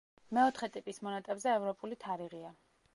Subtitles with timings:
[0.37, 2.57] მეოთხე ტიპის მონეტებზე ევროპული თარიღია.